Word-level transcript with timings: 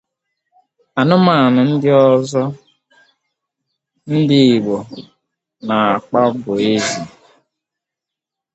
Anụmanụ 0.99 1.61
ndi 1.73 1.89
ozo 2.07 2.43
ndị 4.13 4.37
Igbo 4.55 4.77
na-akpa 5.67 6.19
bụ 6.41 6.51
ezi. 6.71 7.01